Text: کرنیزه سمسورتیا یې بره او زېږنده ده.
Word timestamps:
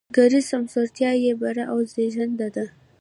کرنیزه 0.15 0.47
سمسورتیا 0.51 1.11
یې 1.23 1.31
بره 1.41 1.63
او 1.71 1.77
زېږنده 1.93 2.47
ده. 2.55 2.65